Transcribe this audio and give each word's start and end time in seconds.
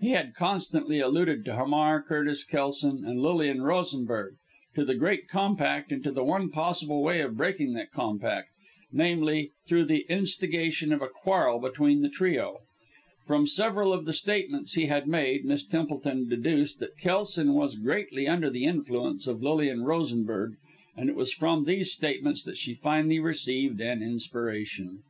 He 0.00 0.12
had 0.12 0.34
constantly 0.34 0.98
alluded 0.98 1.44
to 1.44 1.56
Hamar, 1.56 2.00
Curtis, 2.02 2.42
Kelson 2.42 3.04
and 3.04 3.20
Lilian 3.20 3.60
Rosenberg; 3.60 4.36
to 4.74 4.82
the 4.82 4.94
great 4.94 5.28
compact, 5.28 5.92
and 5.92 6.02
to 6.04 6.10
the 6.10 6.24
one 6.24 6.48
possible 6.48 7.02
way 7.02 7.20
of 7.20 7.36
breaking 7.36 7.74
that 7.74 7.90
compact 7.90 8.48
namely 8.90 9.50
through 9.66 9.84
the 9.84 10.06
instigation 10.08 10.90
of 10.90 11.02
a 11.02 11.08
quarrel 11.08 11.58
between 11.58 12.00
the 12.00 12.08
trio. 12.08 12.60
From 13.26 13.46
several 13.46 13.92
of 13.92 14.06
the 14.06 14.14
statements 14.14 14.72
he 14.72 14.86
had 14.86 15.06
made, 15.06 15.44
Miss 15.44 15.64
Templeton 15.66 16.30
deduced 16.30 16.78
that 16.80 16.96
Kelson 16.96 17.52
was 17.52 17.76
greatly 17.76 18.26
under 18.26 18.48
the 18.48 18.64
influence 18.64 19.26
of 19.26 19.42
Lilian 19.42 19.82
Rosenberg 19.84 20.54
and 20.96 21.10
it 21.10 21.14
was 21.14 21.30
from 21.34 21.64
these 21.64 21.92
statements 21.92 22.42
that 22.44 22.56
she 22.56 22.72
finally 22.72 23.18
received 23.20 23.82
an 23.82 24.02
inspiration. 24.02 25.02